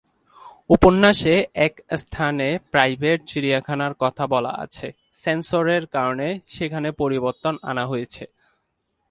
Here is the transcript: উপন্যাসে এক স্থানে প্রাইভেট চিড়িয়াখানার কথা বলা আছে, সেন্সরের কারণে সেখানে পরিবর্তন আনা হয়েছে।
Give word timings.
উপন্যাসে 0.69 1.35
এক 1.65 1.73
স্থানে 1.97 2.47
প্রাইভেট 2.71 3.19
চিড়িয়াখানার 3.27 3.93
কথা 3.99 4.23
বলা 4.27 4.51
আছে, 4.63 4.87
সেন্সরের 5.13 5.83
কারণে 5.87 6.27
সেখানে 6.47 6.89
পরিবর্তন 6.91 7.53
আনা 7.61 7.83
হয়েছে। 7.85 8.23